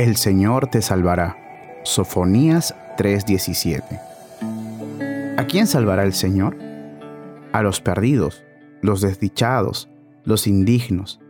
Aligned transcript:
El 0.00 0.16
Señor 0.16 0.68
te 0.68 0.80
salvará. 0.80 1.36
Sofonías 1.82 2.74
3:17. 2.96 4.00
¿A 5.36 5.44
quién 5.44 5.66
salvará 5.66 6.04
el 6.04 6.14
Señor? 6.14 6.56
A 7.52 7.60
los 7.60 7.82
perdidos, 7.82 8.42
los 8.80 9.02
desdichados, 9.02 9.90
los 10.24 10.46
indignos, 10.46 11.20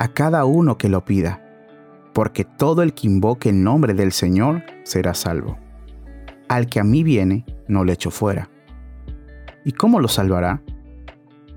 a 0.00 0.08
cada 0.08 0.44
uno 0.44 0.76
que 0.76 0.88
lo 0.88 1.04
pida, 1.04 1.40
porque 2.12 2.44
todo 2.44 2.82
el 2.82 2.94
que 2.94 3.06
invoque 3.06 3.50
el 3.50 3.62
nombre 3.62 3.94
del 3.94 4.10
Señor 4.10 4.64
será 4.82 5.14
salvo. 5.14 5.56
Al 6.48 6.66
que 6.66 6.80
a 6.80 6.84
mí 6.84 7.04
viene, 7.04 7.44
no 7.68 7.84
le 7.84 7.92
echo 7.92 8.10
fuera. 8.10 8.50
¿Y 9.64 9.70
cómo 9.70 10.00
lo 10.00 10.08
salvará? 10.08 10.62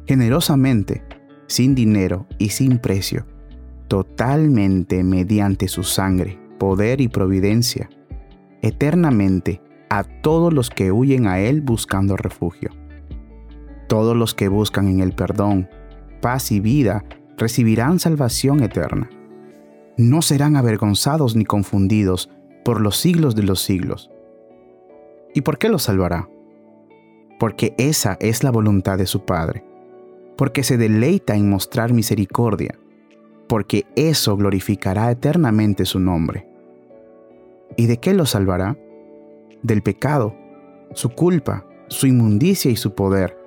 Generosamente, 0.06 1.04
sin 1.48 1.74
dinero 1.74 2.28
y 2.38 2.50
sin 2.50 2.78
precio, 2.78 3.26
totalmente 3.88 5.04
mediante 5.04 5.68
su 5.68 5.82
sangre, 5.82 6.38
poder 6.60 7.02
y 7.02 7.08
providencia, 7.08 7.90
eternamente 8.62 9.62
a 9.90 10.04
todos 10.04 10.54
los 10.54 10.70
que 10.70 10.92
huyen 10.92 11.26
a 11.26 11.40
Él 11.40 11.62
buscando 11.62 12.16
refugio. 12.16 12.70
Todos 13.88 14.16
los 14.16 14.36
que 14.36 14.50
buscan 14.50 14.88
en 14.88 15.00
el 15.00 15.14
perdón, 15.14 15.68
paz 16.22 16.52
y 16.52 16.60
vida 16.60 17.04
recibirán 17.38 18.00
salvación 18.00 18.62
eterna. 18.62 19.10
No 19.98 20.22
serán 20.22 20.56
avergonzados 20.56 21.36
ni 21.36 21.46
confundidos 21.46 22.30
por 22.64 22.82
los 22.82 22.98
siglos 22.98 23.36
de 23.36 23.44
los 23.44 23.62
siglos. 23.62 24.12
¿Y 25.34 25.42
por 25.42 25.58
qué 25.58 25.70
los 25.70 25.84
salvará? 25.84 26.30
Porque 27.40 27.74
esa 27.78 28.18
es 28.20 28.44
la 28.44 28.52
voluntad 28.52 28.98
de 28.98 29.06
su 29.06 29.26
Padre, 29.26 29.64
porque 30.38 30.64
se 30.64 30.78
deleita 30.78 31.36
en 31.36 31.50
mostrar 31.50 31.94
misericordia, 31.94 32.78
porque 33.48 33.86
eso 33.96 34.38
glorificará 34.38 35.10
eternamente 35.10 35.86
su 35.86 36.00
nombre. 36.00 36.49
¿Y 37.80 37.88
de 37.88 37.96
qué 37.96 38.14
los 38.14 38.32
salvará? 38.32 38.78
Del 39.64 39.82
pecado, 39.82 40.36
su 40.92 41.12
culpa, 41.12 41.66
su 41.88 42.08
inmundicia 42.08 42.70
y 42.70 42.76
su 42.76 42.94
poder, 42.94 43.38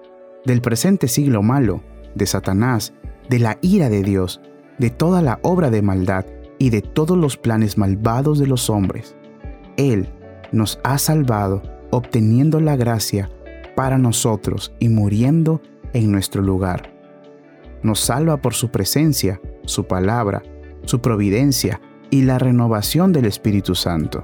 del 0.47 0.62
presente 0.62 1.06
siglo 1.06 1.42
malo, 1.42 1.83
de 2.14 2.25
Satanás, 2.25 2.94
de 3.28 3.41
la 3.41 3.58
ira 3.60 3.91
de 3.91 4.03
Dios, 4.03 4.41
de 4.78 4.88
toda 4.88 5.20
la 5.20 5.38
obra 5.42 5.69
de 5.69 5.83
maldad 5.83 6.25
y 6.58 6.70
de 6.70 6.80
todos 6.80 7.19
los 7.19 7.36
planes 7.36 7.77
malvados 7.77 8.38
de 8.38 8.47
los 8.47 8.70
hombres. 8.70 9.14
Él 9.77 10.08
nos 10.50 10.80
ha 10.83 10.97
salvado 10.97 11.62
obteniendo 11.91 12.58
la 12.58 12.77
gracia 12.77 13.28
para 13.77 13.98
nosotros 13.98 14.72
y 14.78 14.88
muriendo 14.88 15.60
en 15.92 16.10
nuestro 16.10 16.41
lugar. 16.41 16.91
Nos 17.83 18.00
salva 18.00 18.38
por 18.38 18.55
su 18.55 18.70
presencia, 18.70 19.42
su 19.66 19.84
palabra, 19.84 20.42
su 20.86 21.03
providencia 21.03 21.83
y 22.12 22.22
la 22.22 22.38
renovación 22.38 23.10
del 23.10 23.24
Espíritu 23.24 23.74
Santo. 23.74 24.22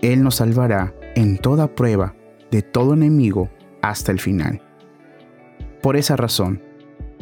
Él 0.00 0.22
nos 0.22 0.36
salvará 0.36 0.94
en 1.14 1.36
toda 1.36 1.74
prueba 1.74 2.14
de 2.50 2.62
todo 2.62 2.94
enemigo 2.94 3.50
hasta 3.82 4.10
el 4.10 4.18
final. 4.18 4.62
Por 5.82 5.96
esa 5.96 6.16
razón, 6.16 6.62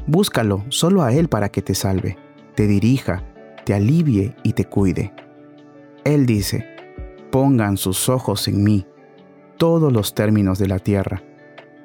búscalo 0.07 0.65
solo 0.69 1.03
a 1.03 1.13
Él 1.13 1.29
para 1.29 1.49
que 1.49 1.63
te 1.63 1.75
salve, 1.75 2.17
te 2.55 2.69
dirija, 2.69 3.25
te 3.65 3.75
alivie 3.75 4.37
y 4.45 4.53
te 4.53 4.67
cuide. 4.67 5.13
Él 6.05 6.27
dice, 6.27 6.65
pongan 7.33 7.77
sus 7.77 8.09
ojos 8.09 8.47
en 8.47 8.63
mí 8.63 8.87
todos 9.57 9.93
los 9.93 10.15
términos 10.15 10.61
de 10.61 10.69
la 10.69 10.79
tierra 10.79 11.25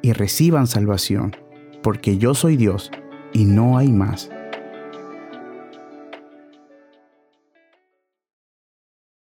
y 0.04 0.14
reciban 0.14 0.68
salvación, 0.68 1.36
porque 1.82 2.20
yo 2.20 2.36
soy 2.36 2.58
Dios 2.58 2.92
y 3.34 3.46
no 3.46 3.80
hay 3.80 3.92
más. 3.92 4.30